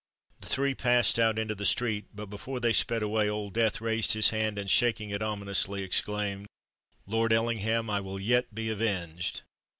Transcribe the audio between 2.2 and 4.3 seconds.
before they sped away, Old Death raised his